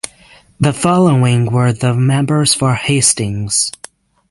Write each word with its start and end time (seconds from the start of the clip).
The 0.59 0.73
following 0.73 1.45
were 1.51 1.73
the 1.73 1.93
members 1.93 2.55
for 2.55 2.73
Hastings. 2.73 3.71